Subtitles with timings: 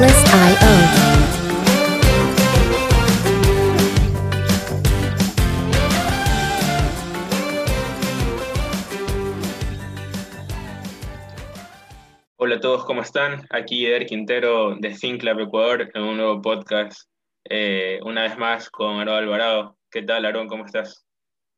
[0.00, 0.68] Atlas.io.
[12.36, 13.44] Hola a todos, ¿cómo están?
[13.50, 17.10] Aquí Eder Quintero de FinClub Ecuador en un nuevo podcast,
[17.50, 19.78] eh, una vez más con Aaron Alvarado.
[19.90, 20.46] ¿Qué tal, Aaron?
[20.46, 21.04] ¿Cómo estás?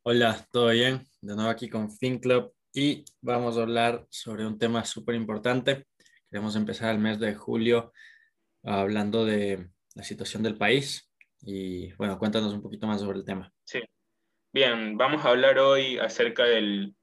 [0.03, 1.07] Hola, ¿todo bien?
[1.21, 5.85] De nuevo aquí con FinClub y vamos a hablar sobre un tema súper importante.
[6.31, 7.93] Queremos empezar el mes de julio
[8.63, 11.11] hablando de la situación del país
[11.43, 13.53] y bueno, cuéntanos un poquito más sobre el tema.
[13.65, 13.81] Sí.
[14.53, 16.95] Bien, vamos a hablar hoy acerca del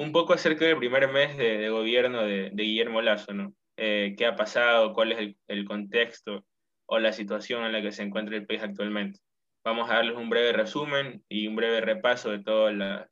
[0.00, 3.54] un poco acerca del primer mes de, gobierno de, Guillermo Lazo, ¿no?
[3.76, 4.94] Eh, ¿Qué ha pasado?
[4.94, 6.44] ¿Cuál es el, contexto
[6.86, 9.20] o la situación en la que se encuentra el país actualmente?
[9.62, 13.08] Vamos a darles un breve resumen y un breve repaso de todas las,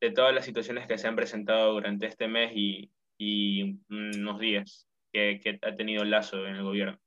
[0.00, 4.86] de todas las situaciones que se han presentado durante este mes y, y unos días
[5.12, 7.00] que, que, ha tenido Lazo en el gobierno.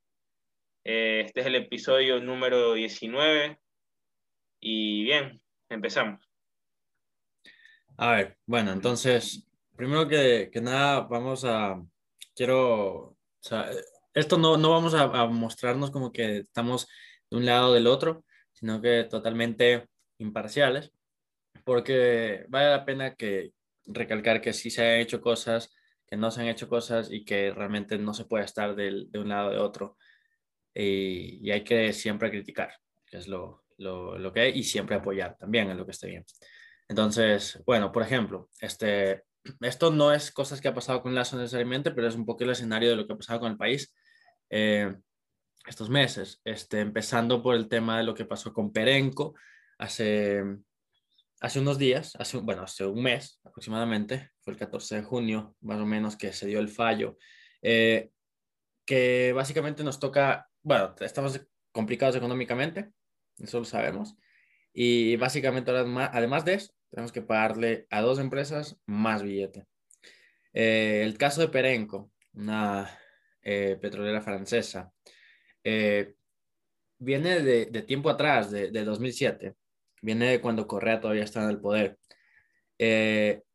[0.85, 3.57] Eh, este es el episodio número 19
[4.59, 6.29] y bien, empezamos.
[7.97, 11.81] A ver, bueno, entonces, primero que, nada, vamos a,
[12.35, 13.15] quiero,
[14.13, 16.87] esto no, no vamos a, a, mostrarnos como que estamos
[17.29, 20.91] de un lado o del otro, sino que totalmente imparciales,
[21.63, 23.53] porque vale la pena que
[23.85, 25.73] recalcar que sí se han hecho cosas,
[26.07, 29.19] que no se han hecho cosas y que realmente no se puede estar de, de
[29.19, 29.97] un lado o de otro.
[30.73, 32.73] Y, y, hay que siempre criticar,
[33.05, 36.07] que es lo, lo, lo que hay, y siempre apoyar también en lo que esté
[36.07, 36.25] bien.
[36.87, 39.23] Entonces, bueno, por ejemplo, este,
[39.61, 42.51] esto no es cosas que ha pasado con Lazo necesariamente, pero es un poco el
[42.51, 43.93] escenario de lo que ha pasado con el país
[44.49, 44.93] eh,
[45.67, 46.41] estos meses.
[46.43, 49.35] Este, empezando por el tema de lo que pasó con Perenco
[49.77, 50.43] hace,
[51.41, 55.79] hace unos días, hace, bueno, hace un mes aproximadamente, fue el 14 de junio más
[55.79, 57.17] o menos que se dio el fallo,
[57.61, 58.11] eh,
[58.85, 61.39] que básicamente nos toca, bueno, estamos
[61.71, 62.91] complicados económicamente,
[63.37, 64.15] eso lo sabemos,
[64.73, 69.65] y básicamente, además de eso, tenemos que pagarle a dos empresas más billete.
[70.53, 72.89] Eh, el caso de Perenco, una
[73.41, 74.91] eh, petrolera francesa,
[75.63, 76.15] eh,
[76.99, 79.55] viene de, de, tiempo atrás, de, de, 2007.
[80.01, 81.97] Viene de cuando Correa todavía estaba en el poder.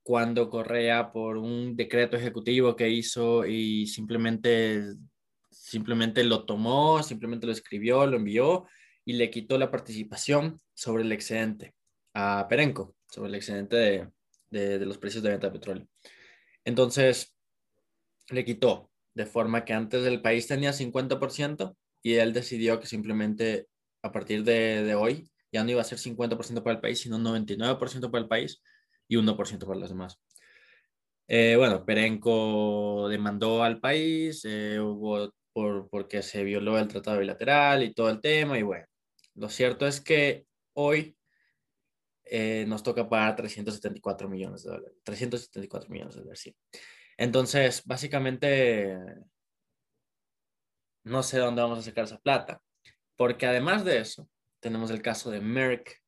[0.03, 4.83] cuando Correa, por un decreto ejecutivo que hizo y simplemente,
[5.61, 8.67] simplemente lo tomó, simplemente lo escribió, lo envió
[9.05, 11.75] y le quitó la participación sobre el excedente
[12.15, 14.09] a Perenco, sobre el excedente de,
[14.51, 15.89] de, los precios de venta de petróleo.
[16.65, 17.35] Entonces,
[18.31, 23.67] le quitó, de forma que antes el país tenía 50% y él decidió que simplemente
[24.03, 27.19] a partir de, de hoy ya no iba a ser 50% para el país, sino
[27.19, 28.63] 99% para el país
[29.09, 30.19] y 1% para los demás.
[31.27, 37.83] Eh, bueno, Perenco demandó al país, eh, hubo por, porque se violó el tratado bilateral
[37.83, 38.87] y todo el tema, y bueno,
[39.35, 41.17] lo cierto es que hoy
[42.25, 44.97] eh, nos toca pagar 374 millones de dólares.
[45.03, 46.57] 374 millones de dólares, sí.
[47.17, 48.97] Entonces, básicamente,
[51.03, 52.63] no sé dónde vamos a sacar esa plata.
[53.17, 54.31] Porque además de eso,
[54.61, 56.01] tenemos el caso de Merck.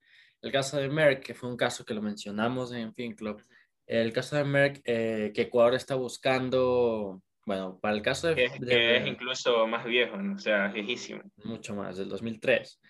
[0.43, 3.45] El caso de Merck, que fue un caso que lo mencionamos en FinClub.
[3.85, 8.37] El caso de Merck, eh, que Ecuador está buscando, bueno, para el caso de...
[8.37, 10.37] Que, de, es incluso más viejo, ¿no?
[10.37, 11.21] o sea, viejísimo.
[11.39, 12.81] Mucho más, del 2003.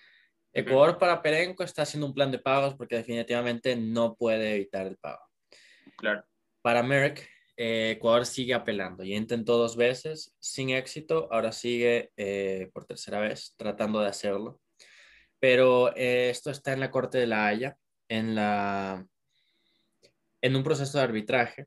[0.53, 4.99] Ecuador para Perenco está haciendo un plan de pagos porque definitivamente no puede evitar el
[4.99, 5.23] pago.
[5.97, 6.23] Claro.
[6.61, 7.27] Para Merck,
[7.57, 9.03] eh, Ecuador sigue apelando.
[9.03, 14.61] Ya intentó dos veces sin éxito, ahora sigue eh, por tercera vez tratando de hacerlo.
[15.39, 17.79] Pero eh, esto está en la Corte de la Haya,
[18.11, 19.07] en, la,
[20.43, 21.65] en un proceso de arbitraje.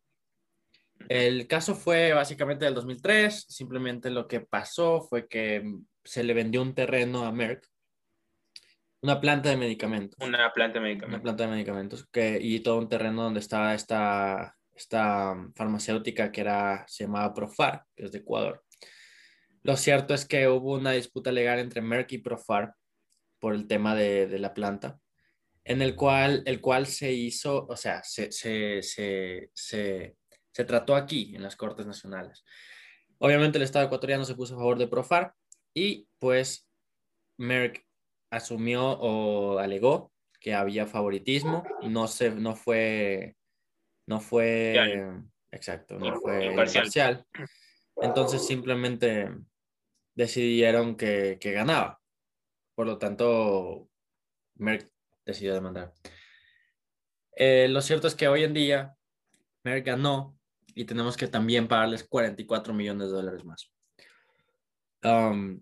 [1.10, 5.64] El caso fue básicamente del 2003, simplemente lo que pasó fue que
[6.04, 7.68] se le vendió un terreno a Merck
[9.04, 10.18] una planta de medicamentos.
[10.26, 11.14] Una planta de medicamentos.
[11.14, 16.40] Una planta de medicamentos que, y todo un terreno donde estaba esta, esta farmacéutica que
[16.40, 18.64] era, se llamaba Profar, que es de Ecuador.
[19.62, 22.76] Lo cierto es que hubo una disputa legal entre Merck y Profar
[23.40, 24.98] por el tema de, de la planta,
[25.66, 30.16] en el cual, el cual se hizo, o sea, se, se, se, se,
[30.54, 32.46] se trató aquí, en las Cortes Nacionales.
[33.18, 35.34] Obviamente el Estado ecuatoriano se puso a favor de Profar
[35.74, 36.68] y pues
[37.38, 37.86] Merck
[38.30, 43.38] asumió o alegó que había favoritismo, no se, no fue,
[44.08, 45.10] no fue,
[45.52, 47.26] exacto, no fue imparcial.
[47.96, 49.30] Entonces simplemente
[50.16, 52.02] decidieron que, que ganaba.
[52.76, 53.90] Por lo tanto,
[54.56, 54.92] Merck
[55.26, 55.94] decidió demandar.
[57.36, 58.96] Eh, lo cierto es que hoy en día
[59.64, 60.38] Merck ganó
[60.76, 63.72] y tenemos que también pagarles 44 millones de dólares más.
[65.04, 65.62] Um,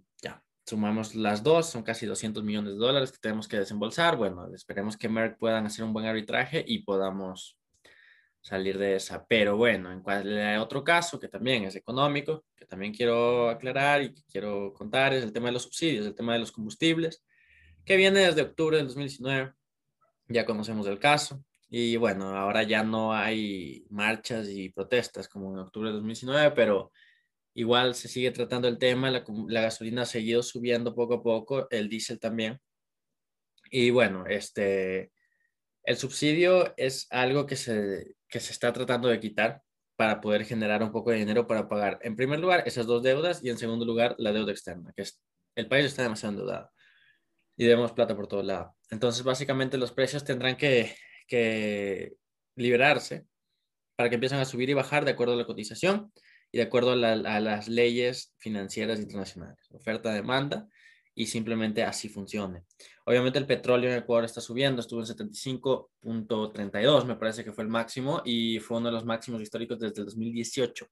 [0.65, 4.15] sumamos las dos, son casi 200 millones de dólares que tenemos que desembolsar.
[4.15, 7.57] Bueno, esperemos que Merck puedan hacer un buen arbitraje y podamos
[8.41, 9.25] salir de esa.
[9.27, 14.13] Pero bueno, en cual, otro caso que también es económico, que también quiero aclarar y
[14.13, 17.23] que quiero contar, es el tema de los subsidios, el tema de los combustibles,
[17.85, 19.53] que viene desde octubre del 2019.
[20.29, 21.43] Ya conocemos el caso.
[21.73, 26.91] Y bueno, ahora ya no hay marchas y protestas como en octubre del 2019, pero
[27.53, 29.09] igual se sigue tratando el tema.
[29.09, 32.59] La, la gasolina ha seguido subiendo poco a poco, el diésel también.
[33.71, 35.13] Y bueno, este,
[35.83, 39.61] el subsidio es algo que se, que se está tratando de quitar
[39.95, 43.43] para poder generar un poco de dinero para pagar, en primer lugar, esas dos deudas
[43.43, 45.21] y en segundo lugar, la deuda externa, que es
[45.55, 46.71] el país está demasiado endeudado
[47.55, 48.75] y debemos plata por todo lado.
[48.89, 50.95] Entonces, básicamente, los precios tendrán que,
[51.31, 52.17] que
[52.57, 53.25] liberarse
[53.95, 56.11] para que empiecen a subir y bajar de acuerdo a la cotización
[56.51, 60.67] y de acuerdo a, a las leyes financieras internacionales, oferta-demanda
[61.15, 62.65] y simplemente así funcione.
[63.05, 67.69] Obviamente el petróleo en Ecuador está subiendo, estuvo en 75.32, me parece que fue el
[67.69, 70.85] máximo y fue uno de los máximos históricos desde el 2018.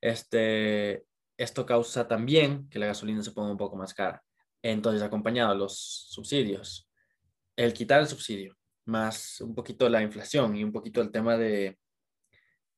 [0.00, 4.22] Este, esto causa también que la gasolina se ponga un poco más cara.
[4.62, 6.88] Entonces, acompañado de los subsidios,
[7.56, 11.78] el quitar el subsidio, más un poquito la inflación y un poquito el tema de,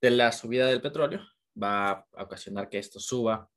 [0.00, 1.20] de la subida del petróleo,
[1.60, 3.50] va a ocasionar que esto suba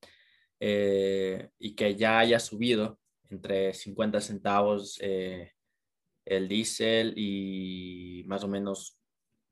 [0.59, 2.99] eh, y que ya haya subido
[3.29, 5.53] entre 50 centavos eh,
[6.25, 8.99] el diésel y más o menos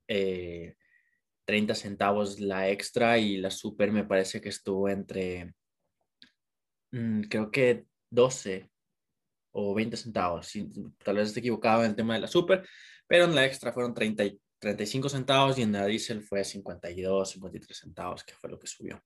[0.07, 0.75] 30
[1.73, 5.53] eh, centavos la extra y la super me parece que estuvo entre,
[6.91, 8.69] mm, creo que 12
[9.51, 10.51] o 20 centavos.
[11.03, 12.67] tal vez esté equivocado en el tema de la super,
[13.07, 14.23] pero en la extra fueron 30
[14.59, 19.01] 35 centavos y en la diésel fue 52, 53 centavos, que fue lo que subió.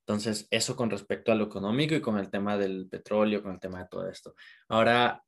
[0.00, 3.60] Entonces, eso con respecto a lo económico y con el tema del petróleo, con el
[3.60, 4.34] tema de todo esto.
[4.68, 5.24] Ahora,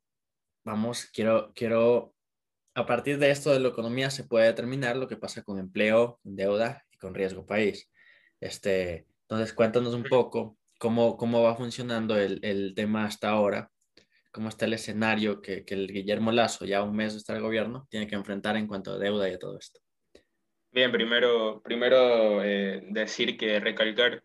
[0.63, 2.13] vamos, quiero, quiero,
[2.75, 6.19] a partir de esto de la economía se puede determinar lo que pasa con empleo,
[6.23, 7.89] deuda y con riesgo país.
[8.39, 13.71] Este, entonces, cuéntanos un poco cómo, cómo va funcionando el, el tema hasta ahora,
[14.37, 17.41] cómo está el escenario que, que el Guillermo Lazo, ya un mes de estar en
[17.41, 19.79] gobierno, tiene que enfrentar en cuanto a deuda y a todo esto.
[20.71, 24.23] Bien, primero, primero eh, decir que recalcar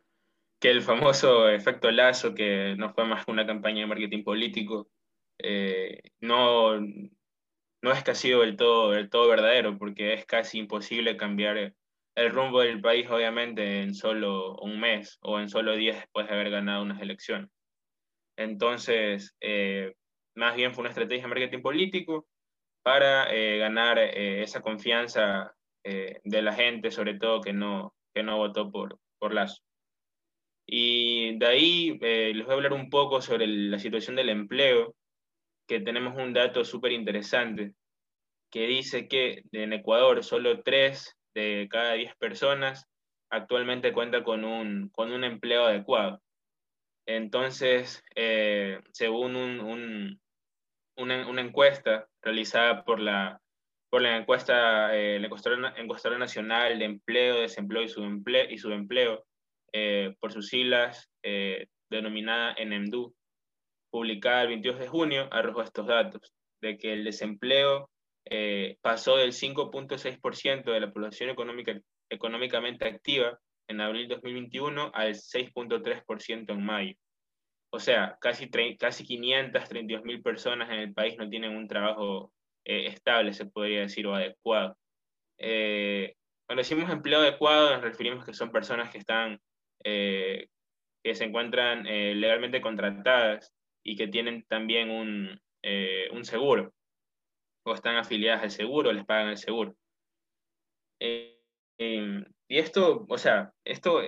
[0.61, 4.91] que el famoso efecto Lazo, que no fue más que una campaña de marketing político,
[5.39, 10.59] eh, no, no es que ha sido del todo, del todo verdadero, porque es casi
[10.59, 11.75] imposible cambiar
[12.17, 16.35] el rumbo del país, obviamente, en solo un mes o en solo días después de
[16.35, 17.49] haber ganado unas elecciones.
[18.37, 19.95] Entonces, eh,
[20.35, 22.27] más bien fue una estrategia de marketing político
[22.83, 28.71] para eh, ganar esa confianza de la gente, sobre todo que no, que no votó
[28.71, 29.63] por, por Lazo.
[30.67, 34.95] Y de ahí eh, les voy a hablar un poco sobre la situación del empleo,
[35.67, 37.75] que tenemos un dato súper interesante,
[38.51, 42.87] que dice que en Ecuador solo 3 de cada 10 personas
[43.31, 46.21] actualmente cuenta con un, con un empleo adecuado.
[47.07, 50.21] Entonces, eh, según un,
[50.97, 53.41] una, encuesta realizada por la,
[53.93, 59.25] encuesta, eh, la encuestadora, nacional de empleo, desempleo y subempleo,
[59.73, 61.11] eh, por sus siglas,
[61.91, 63.15] denominada ENEMDU,
[63.91, 67.91] publicada el 22 de junio, arrojó estos datos, de que el desempleo
[68.81, 73.39] pasó del 5.6% de la población económica, económicamente activa
[73.69, 76.97] en abril 2021 al 6.3% en mayo.
[77.73, 82.33] O sea, casi, casi 532 mil personas en el país no tienen un trabajo
[82.65, 84.77] estable, se podría decir, o adecuado.
[85.39, 89.41] cuando decimos empleo adecuado, nos referimos que son personas que están
[89.85, 90.49] eh,
[91.05, 93.53] que se encuentran eh, legalmente contratadas
[93.85, 96.73] y que tienen también un, eh, un, seguro
[97.65, 99.75] o están afiliadas al seguro, les pagan el seguro.
[101.01, 104.03] Y esto, o sea, esto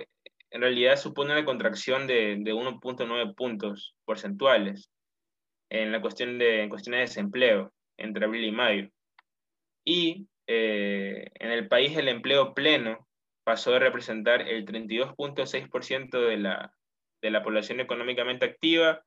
[0.55, 4.89] en realidad supone una contracción de, de 1.9 puntos porcentuales
[5.69, 8.89] en la cuestión de, en cuestiones de desempleo entre abril y mayo.
[9.83, 13.05] Y en el país el empleo pleno
[13.43, 16.73] pasó de representar el 32.6% de la,
[17.21, 19.03] de la población económicamente activa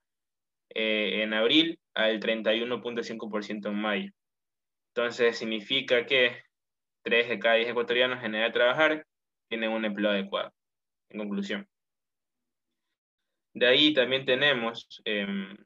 [0.74, 4.12] eh, en abril al 31.5% en mayo.
[4.94, 6.36] Entonces significa que
[7.04, 9.06] 3 de cada 10 ecuatorianos en edad de trabajar
[9.48, 10.52] tienen un empleo adecuado,
[11.10, 11.68] en conclusión.
[13.54, 15.56] De ahí también tenemos em,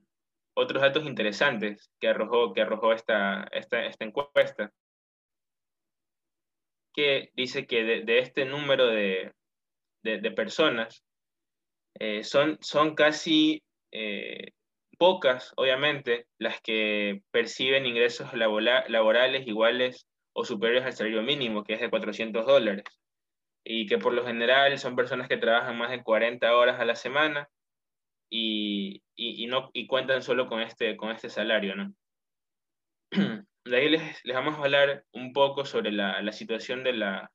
[0.54, 4.72] otros datos interesantes que arrojó, esta, esta, esta encuesta,
[6.94, 9.32] que dice que de, este número de,
[10.36, 11.04] personas,
[11.98, 14.00] eh, son, son casi 2
[14.98, 21.80] pocas, obviamente, las que perciben ingresos laborales iguales o superiores al salario mínimo, que es
[21.80, 22.84] de 400 dólares,
[23.64, 26.96] y que por lo general son personas que trabajan más de 40 horas a la
[26.96, 27.48] semana
[28.30, 31.94] y, y, no, y cuentan solo con este, con este salario, ¿no?
[33.64, 37.30] De ahí les, les, vamos a hablar un poco sobre la, la situación de la,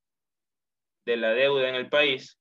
[1.06, 2.38] de la deuda en el país,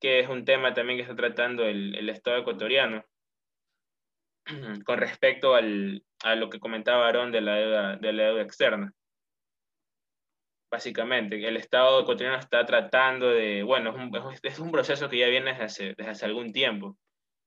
[0.00, 3.04] que es un tema también que está tratando el, el Estado ecuatoriano,
[4.86, 8.92] con respecto al, a lo que comentaba Aarón de la deuda, de la deuda externa.
[10.70, 15.28] Básicamente, el Estado ecuatoriano está tratando de, bueno, es un, es un proceso que ya
[15.28, 16.96] viene desde hace, desde hace algún tiempo,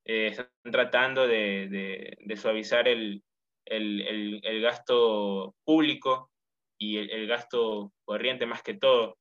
[0.06, 3.24] eh, están tratando de, de, suavizar el,
[3.66, 6.32] el, el, gasto público
[6.80, 9.18] y el, gasto corriente más que todo.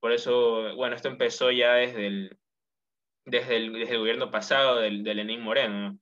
[0.00, 2.38] Por eso, bueno, esto empezó ya desde el,
[3.26, 5.98] desde el, desde el gobierno pasado del, de Lenín Moreno,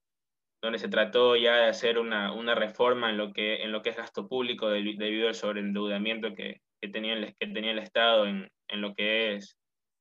[0.62, 3.90] donde se trató ya de hacer una, una, reforma en lo, que, en lo que
[3.90, 8.50] es gasto público debido al sobreendeudamiento que, que, tenía, el, que tenía el Estado en,
[8.68, 9.56] en lo que es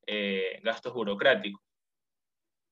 [0.08, 1.62] eh, gastos burocráticos.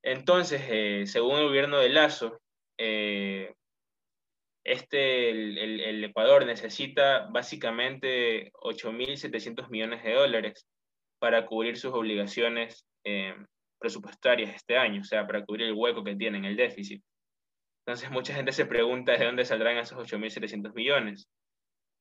[0.03, 2.39] Entonces, eh, según el gobierno de Lazo,
[2.77, 3.53] eh,
[4.63, 10.67] este, el, el, Ecuador necesita básicamente 8.700 millones de dólares
[11.19, 13.35] para cubrir sus obligaciones eh,
[13.79, 17.03] presupuestarias este año, o sea, para cubrir el hueco que tiene en el déficit.
[17.85, 21.29] Entonces, mucha gente se pregunta de dónde saldrán esos 8.700 millones.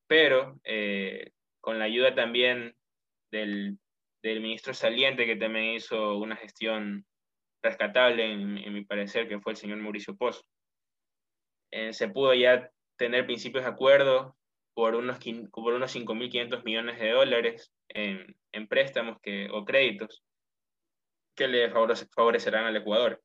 [0.09, 0.59] Pero
[1.66, 2.76] con la ayuda también
[3.32, 3.76] del,
[4.23, 7.04] del ministro saliente, que también hizo una gestión
[7.61, 10.42] rescatable, en, mi parecer, que fue el señor Mauricio Pozo.
[11.73, 14.37] Eh, se pudo ya tener principios de acuerdo
[14.75, 15.18] por unos,
[15.50, 20.23] por unos 5.500 millones de dólares en, en, préstamos que, o créditos
[21.35, 21.68] que le
[22.14, 23.20] favorecerán al Ecuador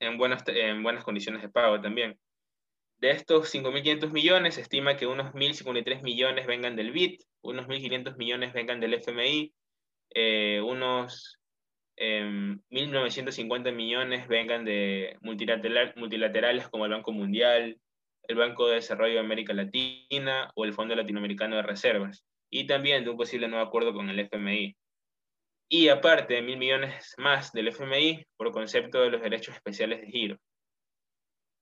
[0.00, 2.18] en buenas, en buenas condiciones de pago también.
[3.00, 8.16] De estos 5.500 millones, se estima que unos 1.053 millones vengan del BIT, unos 1.500
[8.18, 9.54] millones vengan del FMI,
[10.10, 11.40] eh, unos
[11.96, 17.78] 1.950 em, millones vengan de multilaterales como el Banco Mundial,
[18.28, 23.04] el Banco de Desarrollo de América Latina o el Fondo Latinoamericano de Reservas, y también
[23.04, 24.76] de un posible nuevo acuerdo con el FMI.
[25.70, 30.38] Y aparte, mil millones más del FMI por concepto de los derechos especiales de giro.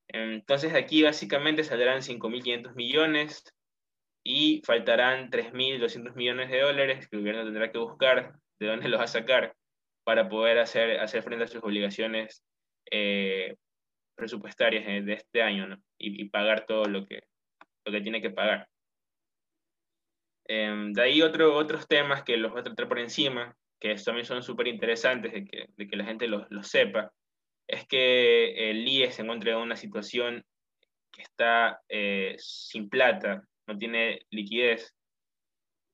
[0.09, 3.45] Entonces aquí básicamente saldrán 5.500 millones
[4.25, 9.01] y faltarán 3.200 millones de dólares que el gobierno tendrá que buscar de dónde los
[9.01, 9.55] va a sacar
[10.05, 12.43] para poder hacer, hacer frente a sus obligaciones
[12.91, 13.57] eh,
[14.17, 17.23] presupuestarias de este año y, pagar todo lo que,
[17.85, 18.69] lo que tiene que pagar.
[20.47, 24.25] Em, de ahí otro, otros temas que los voy a tratar por encima, que también
[24.25, 27.13] son súper interesantes de que, de que, la gente los lo sepa,
[27.69, 30.45] es que el IE se encuentra en una situación
[31.13, 34.95] que está eh, sin plata, no tiene liquidez,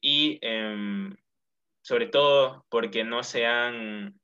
[0.00, 1.16] y em,
[1.82, 4.14] sobre todo porque no sean,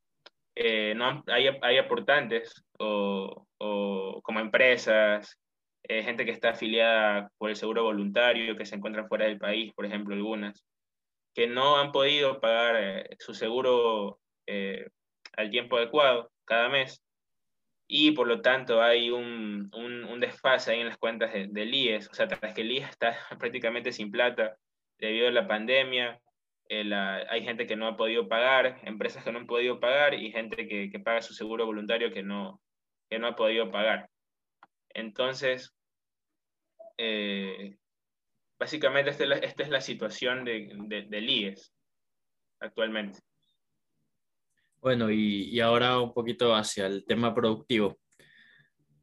[0.54, 5.36] eh, no hay, hay, aportantes o, o como empresas,
[5.82, 9.72] eh, gente que está afiliada por el seguro voluntario, que se encuentran fuera del país,
[9.74, 10.64] por ejemplo, algunas,
[11.34, 14.20] que no han podido pagar eh, su seguro
[15.36, 17.00] al tiempo adecuado cada mes
[17.92, 22.08] y por lo tanto hay un, un, un desfase ahí en las cuentas del IES,
[22.08, 24.56] o sea, tras que el IES está prácticamente sin plata
[24.98, 26.20] debido a la pandemia,
[26.68, 30.68] hay gente que no ha podido pagar, empresas que no han podido pagar y gente
[30.68, 32.62] que, que paga su seguro voluntario que no,
[33.10, 34.08] que no ha podido pagar.
[34.90, 35.74] Entonces,
[36.96, 37.76] eh,
[38.56, 41.74] básicamente esta es, la, esta es la situación de, de, del IES
[42.60, 43.18] actualmente.
[44.80, 47.98] Bueno, y, y, ahora un poquito hacia el tema productivo.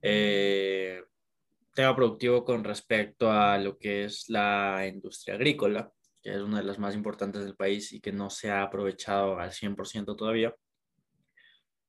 [0.01, 1.01] Eh,
[1.73, 5.91] tema productivo con respecto a lo que es la industria agrícola
[6.27, 9.39] que es una de las más importantes del país y que no se ha aprovechado
[9.39, 10.53] al 100% todavía.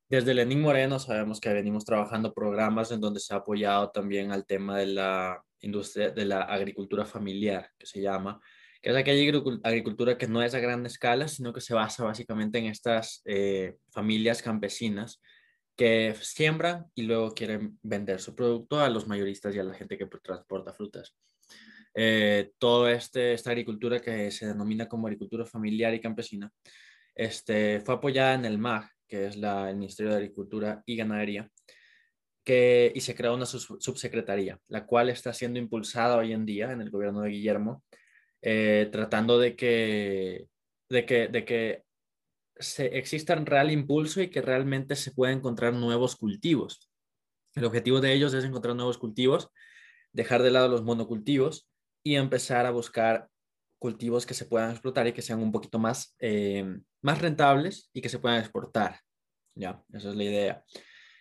[0.09, 4.47] Desde Lenín Moreno sabemos que venimos trabajando programas en donde se ha apoyado también al
[4.47, 8.41] tema de la industria, de la agricultura familiar, que se llama,
[8.81, 12.59] que es aquella agricultura que no es a gran escala, sino que se basa básicamente
[12.59, 15.21] en estas eh, familias campesinas
[15.77, 19.97] que siembran y luego quieren vender su producto a los mayoristas y a la gente
[19.97, 21.17] que transporta frutas.
[21.95, 26.51] Eh, toda este, esta agricultura que se denomina como agricultura familiar y campesina,
[27.15, 31.51] este, fue apoyada en el MAG, que es la, el Ministerio de Agricultura y Ganadería,
[32.45, 36.81] que, y se creó una subsecretaría, la cual está siendo impulsada hoy en día en
[36.81, 37.85] el gobierno de Guillermo,
[38.41, 40.49] eh, tratando de que,
[40.89, 41.85] de que, de que
[42.57, 46.89] se, exista un real impulso y que realmente se pueda encontrar nuevos cultivos.
[47.55, 49.51] El objetivo de ellos es encontrar nuevos cultivos,
[50.13, 51.69] dejar de lado los monocultivos
[52.05, 53.29] y empezar a buscar
[53.81, 56.65] cultivos que se puedan explotar y que sean un poquito más, eh,
[57.03, 59.01] más rentables y que se puedan exportar.
[59.55, 60.65] Ya, esa es la idea.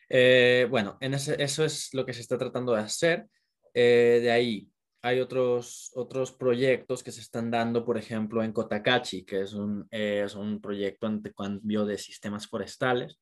[0.10, 3.28] Eh, bueno, eso es lo que se está tratando de hacer.
[3.74, 4.72] De ahí
[5.02, 9.88] hay otros, otros proyectos que se están dando, por ejemplo, en Cotacachi, que es un,
[9.92, 13.20] es un proyecto de cambio de sistemas forestales,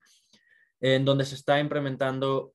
[0.80, 2.54] en donde se está implementando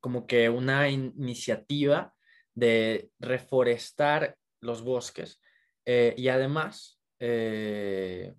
[0.00, 2.14] como que una iniciativa
[2.54, 5.40] de reforestar los bosques
[5.84, 8.34] eh, y además eh,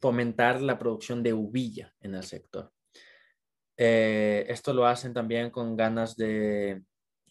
[0.00, 2.70] fomentar la producción de uvilla en el sector.
[3.76, 6.82] Eh, esto lo hacen también con ganas de,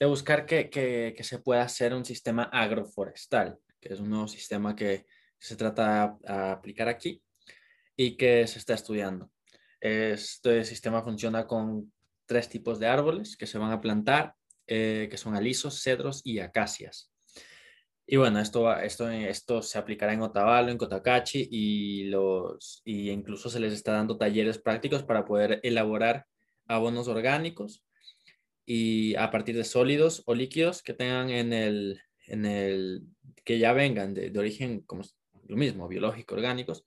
[0.05, 5.05] buscar que, se pueda hacer un sistema agroforestal, que es un nuevo sistema que
[5.39, 7.21] se trata de aplicar aquí
[7.95, 9.31] y que se está estudiando.
[9.79, 11.91] Este sistema funciona con
[12.25, 17.11] tres tipos de árboles que se van a plantar, que son alisos, cedros y acacias.
[18.05, 23.49] Y bueno, esto, esto, esto se aplicará en Otavalo, en Cotacachi y, los, y incluso
[23.49, 26.25] se les está dando talleres prácticos para poder elaborar
[26.67, 27.85] abonos orgánicos
[28.65, 33.03] y a partir de sólidos o líquidos que tengan en el, en el
[33.43, 35.03] que ya vengan de, de origen como
[35.47, 36.85] lo mismo, biológico, orgánicos,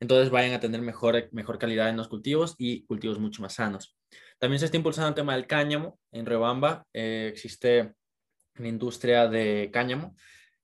[0.00, 3.96] entonces vayan a tener mejor, mejor calidad en los cultivos y cultivos mucho más sanos.
[4.38, 5.98] También se está impulsando el tema del cáñamo.
[6.12, 7.94] En Rebamba eh, existe
[8.56, 10.14] una industria de cáñamo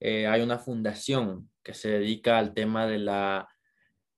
[0.06, 3.48] eh, hay una fundación que se dedica al tema de la,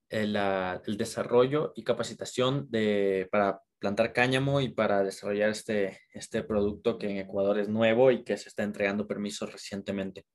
[0.09, 7.09] el, desarrollo y capacitación de, para plantar cáñamo y para desarrollar este, este producto que
[7.09, 10.25] en Ecuador es nuevo y que se está entregando permisos recientemente.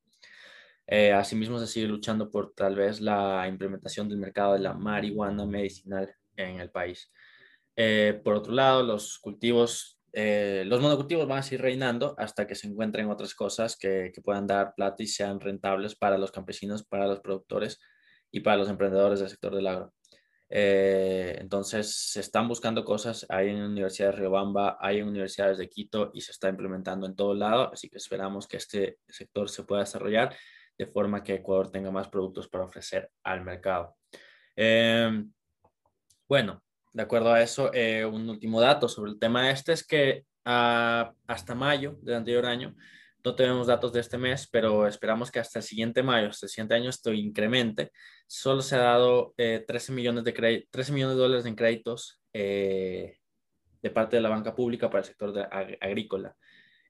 [0.87, 5.47] Eh, asimismo, se sigue luchando por tal vez la implementación del mercado de la marihuana
[5.47, 7.11] medicinal en el país.
[7.77, 12.55] Eh, por otro lado, los cultivos eh, los monocultivos van a seguir reinando hasta que
[12.55, 17.07] se encuentren otras cosas que, puedan dar plata y sean rentables para los campesinos, para
[17.07, 17.81] los productores
[18.31, 19.95] y para los emprendedores del sector del agro.
[20.55, 25.67] Eh, entonces, se están buscando cosas, hay en universidades de Riobamba, hay en universidades de
[25.71, 29.65] Quito y se está implementando en todo lado, así que esperamos que este sector se
[29.65, 30.37] pueda desarrollar
[30.77, 33.97] de forma que Ecuador tenga más productos para ofrecer al mercado.
[34.55, 35.25] Eh,
[36.29, 36.63] bueno,
[36.93, 41.15] de acuerdo a eso, eh, un último dato sobre el tema este es que ah,
[41.29, 42.77] hasta mayo del anterior año,
[43.25, 46.51] no tenemos datos de este mes, pero esperamos que hasta el siguiente mayo, hasta el
[46.51, 47.93] siguiente año, esto incremente.
[48.27, 53.19] Solo se ha dado 13, eh, millones de 13 millones de dólares en créditos eh,
[53.81, 55.49] de parte de la banca pública para el sector
[55.81, 56.37] agrícola.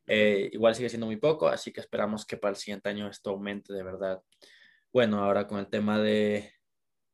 [0.07, 3.73] igual sigue siendo muy poco, así que esperamos que para el siguiente año esto aumente
[3.73, 4.23] de verdad.
[4.93, 6.53] Bueno, ahora con el tema de,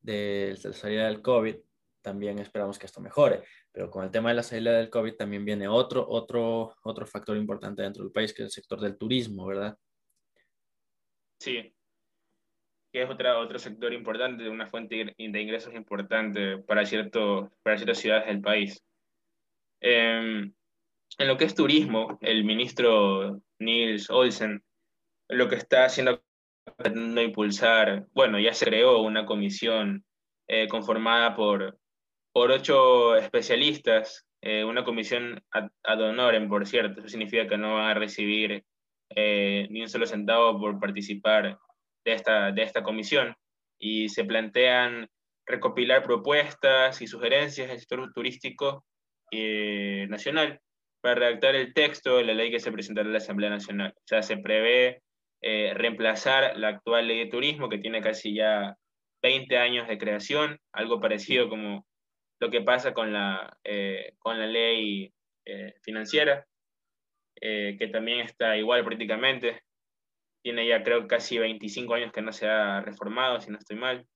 [0.01, 1.57] de la salida del COVID,
[2.03, 3.43] también esperamos que esto mejore.
[3.73, 7.37] Pero con el tema de la salida del COVID también viene otro, otro, otro factor
[7.37, 9.77] importante dentro del país, que es el sector del turismo, ¿verdad?
[11.41, 11.75] Sí,
[12.93, 17.99] que es otra, otro sector importante, una fuente de ingresos importante para, cierto, para ciertas
[17.99, 18.83] ciudades del país.
[19.81, 20.53] Em,
[21.19, 24.63] en lo que es turismo, el ministro Nils Olsen
[25.29, 26.23] lo que está haciendo
[26.77, 30.05] tratando impulsar, bueno, ya se creó una comisión
[30.49, 31.79] eh, conformada por
[32.33, 37.01] por ocho especialistas, eh, una comisión ad, honorem, por cierto.
[37.01, 38.65] Eso significa que no van a recibir
[39.11, 41.59] eh, ni un solo centavo por participar
[42.05, 43.35] de esta, de esta comisión.
[43.81, 45.09] Y se plantean
[45.47, 48.85] recopilar propuestas y sugerencias del sector turístico
[49.31, 50.61] eh, nacional
[51.01, 53.93] para redactar el texto de la ley que se presentará a la Asamblea Nacional.
[53.97, 55.03] O sea, se prevé
[55.41, 58.77] reemplazar la actual ley de turismo que tiene casi ya
[59.23, 61.87] 20 años de creación, algo parecido como
[62.41, 65.13] lo que pasa con la, eh, con la ley
[65.45, 66.47] eh, financiera,
[67.41, 69.63] eh, que también está igual prácticamente.
[70.43, 74.07] Tiene ya creo casi 25 años que no se ha reformado, si no estoy mal.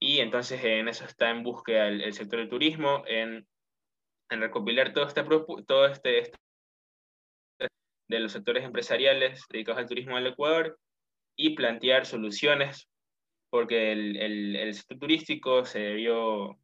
[0.00, 3.46] Y entonces en eso está en búsqueda el, sector del turismo, en,
[4.30, 5.22] en recopilar todo este,
[5.66, 6.38] todo este, este,
[8.08, 10.78] de los sectores empresariales dedicados al turismo del Ecuador
[11.36, 12.88] y plantear soluciones,
[13.50, 16.58] porque el, el, el sector turístico se vio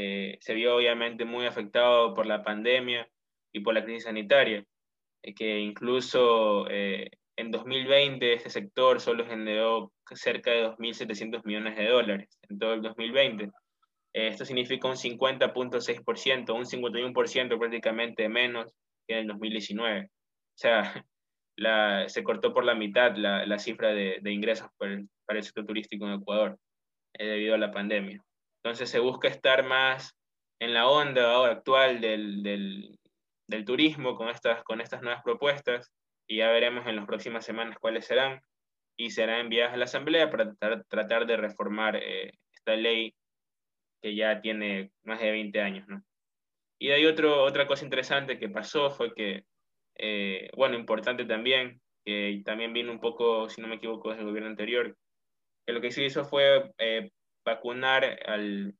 [0.00, 3.08] eh, se vio obviamente muy afectado por la pandemia
[3.52, 4.64] y por la crisis sanitaria,
[5.24, 11.88] eh, que incluso eh, en 2020 este sector solo generó cerca de 2.700 millones de
[11.88, 13.50] dólares en todo el 2020.
[14.12, 18.72] esto significa un 50.6%, un 51% prácticamente menos
[19.06, 20.04] que en el 2019.
[20.04, 20.08] O
[20.54, 21.04] sea,
[22.08, 26.56] se cortó por la mitad la, cifra de, ingresos para el sector turístico en Ecuador
[27.18, 28.22] debido a la pandemia.
[28.62, 30.16] Entonces se busca estar más
[30.60, 35.90] en la onda actual del, del, turismo con estas, con estas nuevas propuestas
[36.26, 38.42] y ya veremos en las próximas semanas cuáles serán
[38.96, 40.54] y serán enviadas a la Asamblea para
[40.88, 43.14] tratar, de reformar eh, esta ley
[44.02, 45.86] que ya tiene más de 20 años.
[45.88, 46.02] ¿no?
[46.80, 49.44] Y hay otro, otra cosa interesante que pasó fue que,
[49.96, 54.50] eh, bueno, importante también, que también vino un poco, si no me equivoco, del gobierno
[54.50, 54.96] anterior,
[55.66, 57.10] que lo que se hizo fue eh,
[57.48, 58.74] vacunar al,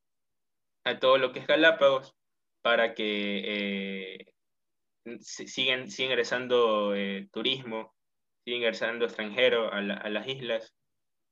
[0.85, 2.15] a todo lo que es Galápagos
[2.63, 4.27] para que
[5.21, 7.95] siguen, sigue ingresando eh, turismo,
[8.45, 10.75] sigue ingresando extranjero a, las islas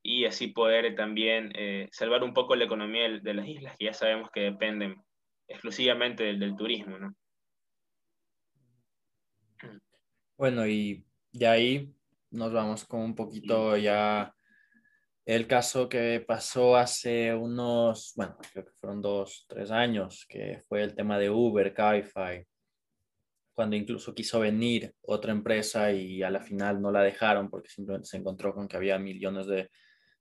[0.03, 3.93] y así poder también eh, salvar un poco la economía de las islas que ya
[3.93, 4.97] sabemos que dependen
[5.49, 7.15] exclusivamente del, turismo, ¿no?
[10.37, 11.95] Bueno, y de ahí
[12.31, 14.36] nos vamos con un poquito ya
[15.27, 20.85] el caso que pasó hace unos, bueno, creo que fueron dos, tres años, que fue
[20.85, 22.47] el tema de Uber, Cabify,
[23.53, 28.09] cuando incluso quiso venir otra empresa y a la final no la dejaron porque simplemente
[28.09, 29.69] se encontró con que había millones de,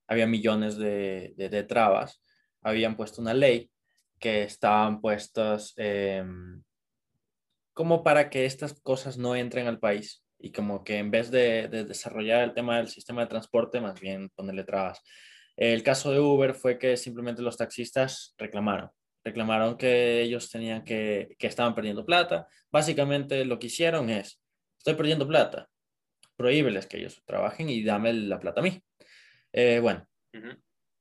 [0.08, 2.24] había millones de, de, trabas,
[2.64, 3.70] habían puesto una ley
[4.18, 6.64] que estaban puestas em,
[7.74, 11.68] como para que estas cosas no entren al país y como que en vez de,
[11.68, 15.02] de, desarrollar el tema del sistema de transporte, más bien ponerle trabas.
[15.56, 18.90] El caso de Uber fue que simplemente los taxistas reclamaron
[19.26, 22.48] reclamaron que ellos tenían que, que estaban perdiendo plata.
[22.72, 24.40] Básicamente lo que hicieron es,
[24.78, 25.68] estoy perdiendo plata,
[26.38, 28.80] prohíbeles que ellos trabajen y dame la plata a mí.
[29.52, 30.08] Eh, bueno,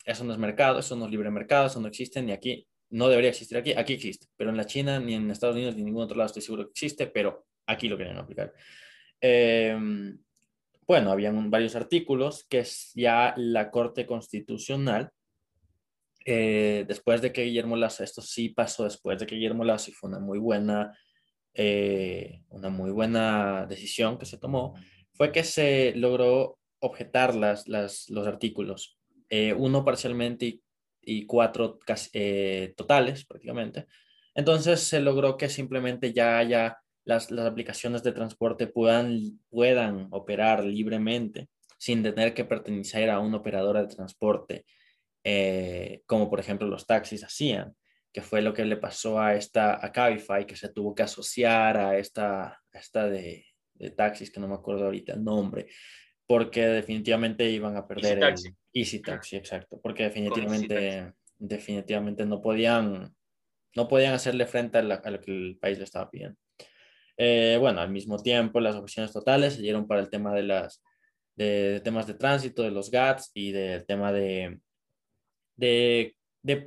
[0.04, 3.08] eso no es mercado, eso no es libre mercado, eso no existe ni aquí, no
[3.08, 5.86] debería existir aquí, aquí existe, pero en la China, ni en Estados Unidos, ni en
[5.86, 8.54] ningún otro lado estoy seguro que existe, pero aquí lo querían aplicar.
[9.26, 9.74] Eh,
[10.86, 12.62] bueno, habían varios artículos que
[12.94, 15.10] ya la Corte Constitucional
[16.26, 19.94] eh, después de que Guillermo Lazo, esto sí pasó después de que Guillermo Lazo y
[19.94, 20.96] fue una muy buena,
[21.52, 24.74] eh, una muy buena decisión que se tomó,
[25.12, 30.60] fue que se logró objetar las, los artículos, eh, uno parcialmente
[31.00, 31.78] y, cuatro
[32.76, 33.86] totales prácticamente.
[34.34, 40.64] Entonces se logró que simplemente ya haya las, las aplicaciones de transporte puedan, puedan operar
[40.64, 44.64] libremente sin tener que pertenecer a una operadora de transporte
[45.26, 47.74] eh, como por ejemplo los taxis hacían,
[48.12, 51.78] que fue lo que le pasó a esta, a Cabify, que se tuvo que asociar
[51.78, 55.66] a esta, esta de, de taxis, que no me acuerdo ahorita el nombre,
[56.26, 63.14] porque definitivamente iban a perder Easy el Easy Taxi, exacto, porque definitivamente, definitivamente no podían,
[63.74, 66.38] no podían hacerle frente a, lo que el país le estaba pidiendo.
[67.16, 70.82] Eh, bueno, al mismo tiempo, las opciones totales se dieron para el tema de las
[71.36, 74.60] de temas de tránsito, de los GATS y del tema de,
[75.56, 76.16] de,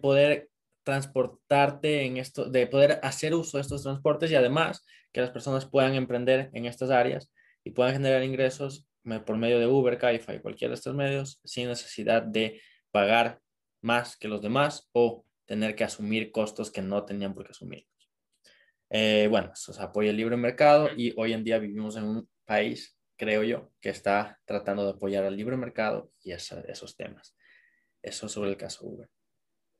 [0.01, 0.49] poder
[0.83, 5.65] transportarte en esto, de poder hacer uso de estos transportes y además que las personas
[5.65, 7.31] puedan emprender en estas áreas
[7.63, 8.87] y puedan generar ingresos
[9.25, 13.39] por medio de Uber, Cabify, cualquiera de estos medios, sin necesidad de pagar
[13.81, 17.87] más que los demás o tener que asumir costos que no tenían por qué asumir.
[18.89, 22.29] Eh, bueno, eso se apoya el libre mercado y hoy en día vivimos en un
[22.45, 27.35] país, creo yo, que está tratando de apoyar al libre mercado y esos temas.
[28.01, 29.09] Eso sobre el caso Uber.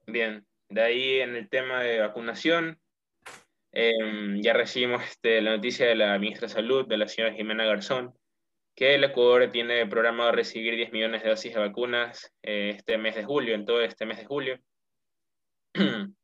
[0.06, 2.80] Bien, de ahí en el tema de vacunación,
[3.72, 7.66] em, ya recibimos este, la noticia de la ministra de Salud, de la señora Jimena
[7.66, 8.14] Garzón,
[8.76, 13.16] que el Ecuador tiene programado recibir 10 millones de dosis de vacunas eh, este mes
[13.16, 14.60] de julio, en todo este mes de julio.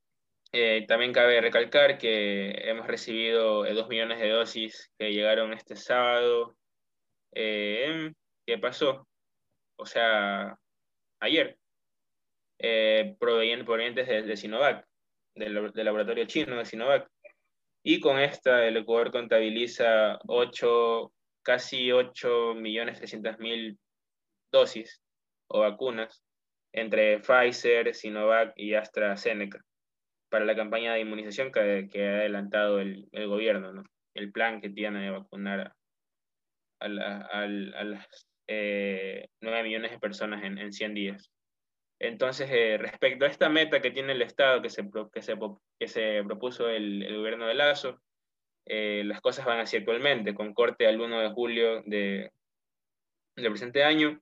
[0.55, 5.75] Eh, también cabe recalcar que hemos recibido 2 eh, millones de dosis que llegaron este
[5.75, 6.55] sábado.
[7.33, 8.13] ¿Qué
[8.61, 9.07] pasó?
[9.77, 10.55] O sea,
[11.19, 11.57] ayer
[12.59, 14.85] eh, provenientes de, Sinovac,
[15.33, 17.09] del, laboratorio chino de Sinovac.
[17.83, 21.11] Y con esta el Ecuador contabiliza 8,
[21.41, 23.01] casi 8 millones
[23.39, 23.79] mil
[24.51, 25.01] dosis
[25.47, 26.23] o vacunas
[26.73, 29.65] entre Pfizer, Sinovac y AstraZeneca
[30.33, 33.83] para la campaña de inmunización que, que ha adelantado el, el, gobierno, ¿no?
[34.15, 35.75] el plan que tiene de vacunar
[36.79, 38.07] a, a, las
[38.47, 41.29] eh, 9 millones de personas en, en 100 días.
[41.99, 45.35] Entonces, eh, respecto a esta meta que tiene el Estado, que se, que se,
[45.79, 48.01] que se propuso el, el, gobierno de Lazo,
[48.65, 50.33] eh, las cosas van así actualmente.
[50.33, 52.31] Con corte al 1 de julio de,
[53.35, 54.19] del presente año,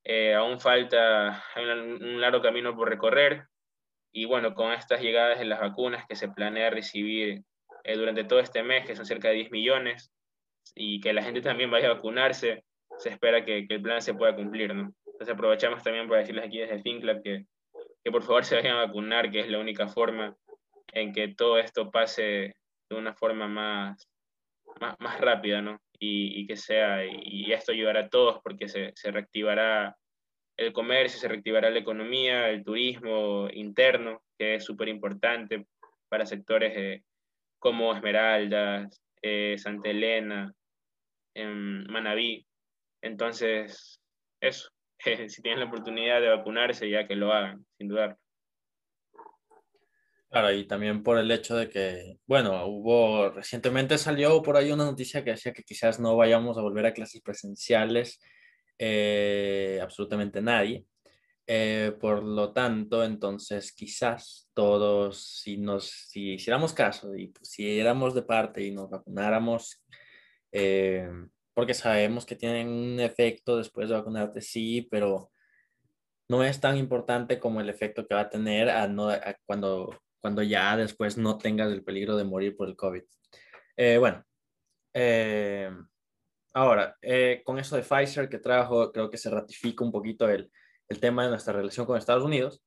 [0.02, 3.44] Eh, aún falta un, largo camino por recorrer.
[4.10, 7.42] Y bueno, con estas llegadas de las vacunas que se planea recibir
[7.84, 10.10] eh, durante todo este mes, que son cerca de 10 millones,
[10.74, 12.64] y que la gente también vaya a vacunarse,
[13.00, 14.92] se espera que, que el plan se pueda cumplir, ¿no?
[15.06, 17.46] Entonces aprovechamos también para decirles aquí desde FinClub que,
[18.04, 20.36] que por favor se vayan a vacunar, que es la única forma
[20.92, 22.54] en que todo esto pase
[22.88, 24.08] de una forma más,
[24.80, 25.80] más, más rápida, ¿no?
[26.02, 29.94] Y, que sea, y esto ayudará a todos porque se, se reactivará
[30.56, 35.66] el comercio, se reactivará la economía, el turismo interno, que es súper importante
[36.08, 37.02] para sectores eh,
[37.58, 40.54] como Esmeraldas, eh, Santa Elena,
[41.34, 42.46] en Manabí.
[43.02, 44.00] Entonces,
[44.40, 44.70] eso,
[45.28, 48.16] si tienen la oportunidad de vacunarse, ya que lo hagan, sin dudar.
[50.30, 54.84] Claro, y también por el hecho de que, bueno, hubo, recientemente salió por ahí una
[54.84, 58.20] noticia que decía que quizás no vayamos a volver a clases presenciales
[58.78, 60.86] eh, absolutamente nadie.
[61.46, 68.22] Eh, por lo tanto, entonces quizás todos, si nos si hiciéramos caso y pusiéramos de
[68.22, 69.84] parte y nos vacunáramos,
[70.52, 71.10] eh,
[71.60, 75.30] porque sabemos que tienen un efecto después de vacunarte, sí, pero
[76.28, 79.10] no es tan importante como el efecto que va a tener a no,
[79.46, 83.02] cuando, cuando ya después no tengas el peligro de morir por el COVID.
[83.98, 84.24] bueno,
[86.52, 90.50] Ahora, eh, con eso de Pfizer que trajo, creo que se ratifica un poquito el,
[90.88, 92.62] el tema de nuestra relación con Estados Unidos.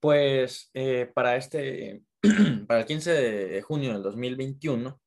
[0.00, 2.02] Pues eh, para, este,
[2.66, 5.00] para el 15 de junio del 2021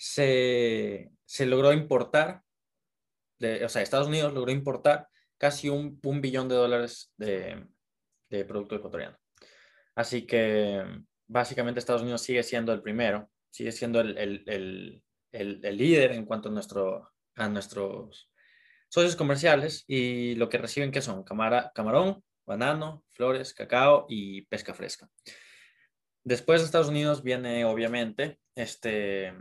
[0.00, 2.42] se, se logró importar,
[3.38, 7.66] de, o sea, Estados Unidos logró importar casi un, un billón de dólares de,
[8.30, 9.18] de producto ecuatoriano.
[9.94, 10.84] Así que
[11.26, 16.48] básicamente Estados Unidos sigue siendo el primero, sigue siendo el, el el, líder en cuanto
[16.48, 18.30] a, nuestro, a nuestros
[18.88, 24.74] socios comerciales y lo que reciben que son camara, camarón, banano, flores, cacao y pesca
[24.74, 25.08] fresca.
[26.24, 29.32] Después de Estados Unidos viene obviamente este,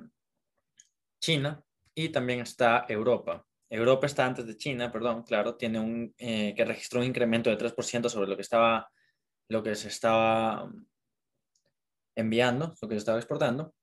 [1.19, 3.45] China y también está Europa.
[3.69, 7.58] Europa está antes de China, perdón, claro, tiene un, eh, que registró un incremento de
[7.58, 8.89] 3% sobre lo que estaba,
[9.47, 10.71] lo que se estaba
[12.15, 13.73] enviando, lo que se estaba exportando.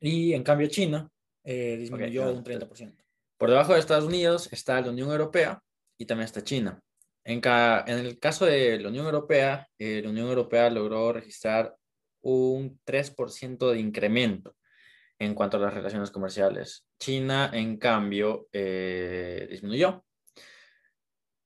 [0.00, 1.08] Y en cambio China
[1.44, 2.96] eh, disminuyó un 30%.
[3.36, 5.62] Por debajo de Estados Unidos está la Unión Europea
[5.96, 6.80] y también está China.
[7.24, 11.76] En, en el caso de la Unión Europea, eh, la Unión Europea logró registrar
[12.22, 14.56] un 3% de incremento
[15.24, 16.86] en cuanto a las relaciones comerciales.
[16.98, 20.04] China, en cambio, eh, disminuyó.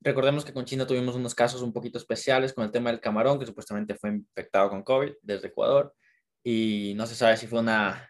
[0.01, 3.39] Recordemos que con China tuvimos unos casos un poquito especiales con el tema del camarón,
[3.39, 5.95] que supuestamente fue infectado con COVID desde Ecuador,
[6.43, 8.09] y no se sabe si fue una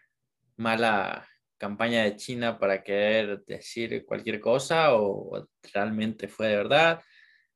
[0.55, 1.27] mala
[1.57, 7.01] campaña de China para querer decir cualquier cosa o realmente fue de verdad.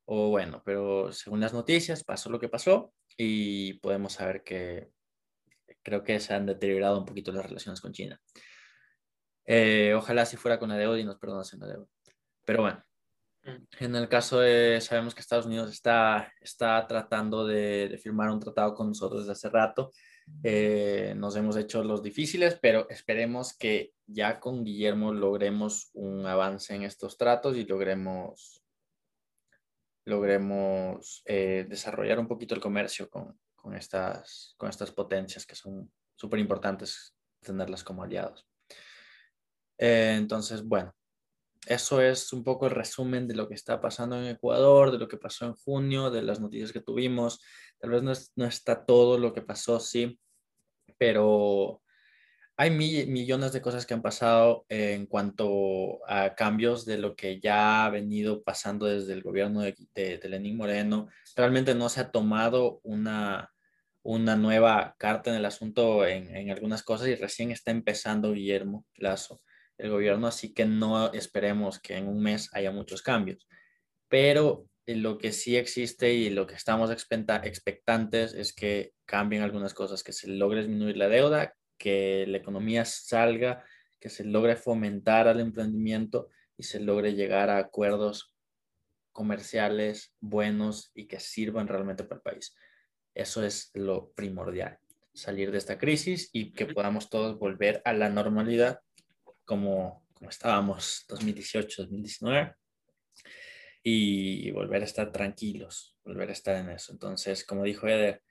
[0.06, 4.90] O bueno, pero según las noticias pasó lo que pasó y podemos saber que
[5.84, 8.20] creo que se han deteriorado un poquito las relaciones con China.
[9.46, 11.86] Eh, ojalá si fuera con deuda y nos perdonasen deuda.
[12.46, 12.84] Pero bueno,
[13.44, 13.84] mm.
[13.84, 18.40] en el caso de, sabemos que Estados Unidos está, está tratando de, de firmar un
[18.40, 19.92] tratado con nosotros desde hace rato
[20.44, 26.76] eh, nos hemos hecho los difíciles, pero esperemos que ya con Guillermo logremos un avance
[26.76, 28.64] en estos tratos y logremos,
[30.06, 35.90] logremos eh, desarrollar un poquito el comercio con, con, estas, con estas potencias que son
[36.16, 38.46] súper importantes tenerlas como aliados.
[39.78, 40.94] Eh, entonces, bueno,
[41.66, 45.08] eso es un poco el resumen de lo que está pasando en Ecuador, de lo
[45.08, 47.40] que pasó en junio, de las noticias que tuvimos.
[47.80, 50.20] Tal vez no, no está todo lo que pasó, sí,
[50.98, 51.82] pero
[52.64, 57.84] hay millones de cosas que han pasado en cuanto a cambios de lo que ya
[57.84, 61.10] ha venido pasando desde el gobierno de, de, Lenín Moreno.
[61.36, 63.52] Realmente no se ha tomado una,
[64.02, 68.86] una nueva carta en el asunto en, en algunas cosas y recién está empezando Guillermo
[68.96, 69.42] Lazo
[69.78, 73.46] el gobierno, así que no esperemos que en un mes haya muchos cambios.
[74.08, 80.02] Pero lo que sí existe y lo que estamos expectantes es que cambien algunas cosas,
[80.02, 83.62] que se logre disminuir la deuda, que la economía salga,
[84.00, 88.34] que se logre fomentar al emprendimiento y se logre llegar a acuerdos
[89.12, 92.56] comerciales buenos y que sirvan realmente para el país.
[93.14, 94.80] Eso es lo primordial,
[95.14, 98.80] salir de esta crisis y que podamos todos volver a la normalidad
[99.44, 102.56] como, como estábamos 2018, 2019
[103.84, 106.94] y volver a estar tranquilos, volver a estar en eso.
[106.94, 108.24] Entonces, como dijo Eder,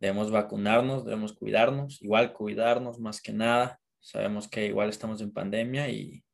[0.00, 3.80] debemos vacunarnos, debemos cuidarnos, igual cuidarnos más que nada.
[4.00, 6.24] Sabemos que igual estamos en pandemia y,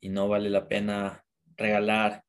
[0.00, 1.24] y no vale la pena
[1.56, 2.24] regalar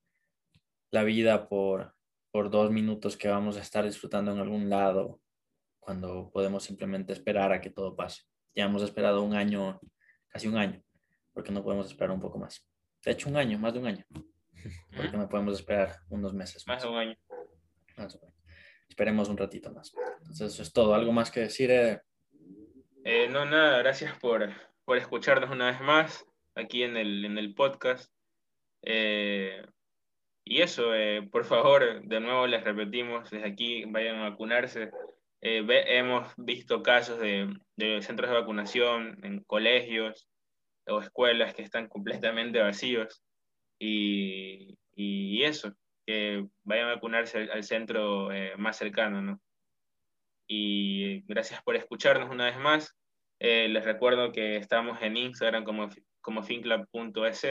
[0.91, 1.95] la vida por,
[2.31, 5.19] por dos minutos que vamos a estar disfrutando en algún lado
[5.79, 8.23] cuando podemos simplemente esperar a que todo pase.
[8.55, 9.79] Ya hemos esperado un año,
[10.27, 10.83] casi un año,
[11.33, 12.65] porque no podemos esperar un poco más.
[13.03, 14.05] De hecho, un año, más de un año,
[14.95, 16.67] porque no podemos esperar unos meses.
[16.67, 17.17] Más, de un año.
[18.89, 19.93] Esperemos un ratito más.
[20.19, 20.93] Entonces, eso es todo.
[20.93, 21.71] ¿Algo más que decir?
[21.71, 24.49] Eh, no, nada, gracias por,
[24.83, 26.25] por escucharnos una vez más
[26.55, 28.11] aquí en el, en el podcast.
[28.81, 29.63] Eh,
[30.43, 34.89] y eso, eh, por favor, de nuevo les repetimos, desde aquí vayan a vacunarse.
[35.41, 40.27] Eh, hemos visto casos de, de, centros de vacunación en colegios
[40.87, 43.23] o escuelas que están completamente vacíos.
[43.79, 45.73] Y, y eso,
[46.09, 49.39] que vayan a vacunarse al, centro más cercano, ¿no?
[50.47, 52.97] Y gracias por escucharnos una vez más.
[53.39, 55.89] les recuerdo que estamos en Instagram como,
[56.21, 57.45] como finclub.es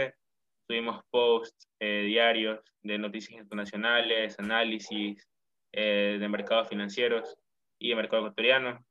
[0.69, 5.27] Tuvimos posts eh, diarios de noticias internacionales, análisis
[5.73, 7.39] eh, de mercados financieros
[7.79, 8.85] y de mercado ecuatoriano.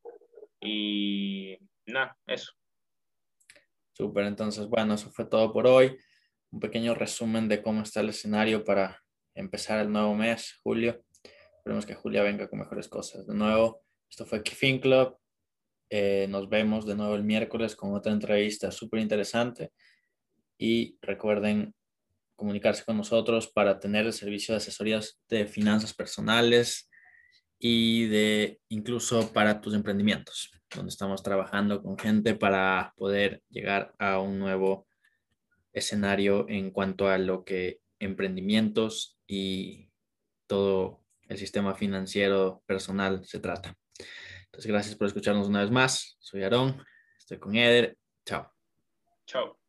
[0.60, 2.51] Y nada, eso.
[3.93, 5.95] Súper, entonces, bueno, eso fue todo por hoy.
[6.49, 9.03] Un pequeño resumen de cómo está el escenario para
[9.38, 11.04] empezar el nuevo mes, julio.
[11.58, 13.26] Esperemos que Julia venga con mejores cosas.
[13.28, 15.17] De nuevo, esto fue Fin Club.
[15.89, 19.71] Eh, nos vemos de nuevo el miércoles con otra entrevista súper interesante
[20.58, 21.73] y recuerden
[22.36, 26.89] comunicarse con nosotros para tener el servicio de asesorías de finanzas personales
[27.60, 34.19] y de incluso para tus emprendimientos, donde estamos trabajando con gente para poder llegar a
[34.19, 34.88] un nuevo
[35.73, 39.91] escenario en cuanto a lo que emprendimientos y
[40.47, 43.75] todo el sistema financiero personal se trata.
[44.45, 46.17] Entonces, gracias por escucharnos una vez más.
[46.19, 46.83] Soy Aarón,
[47.17, 47.97] estoy con Eder.
[48.25, 48.51] Chao.
[49.25, 49.59] Chao.